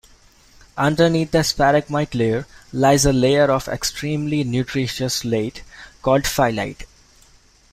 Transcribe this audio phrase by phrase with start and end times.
[0.79, 5.61] Underneath the sparagmite layer, lies a layer of extremely nutritious slate,
[6.01, 6.85] called phyllite.